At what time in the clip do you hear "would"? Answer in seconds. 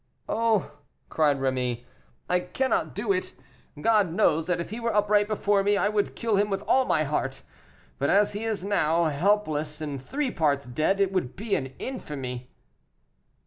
5.89-6.15, 11.11-11.35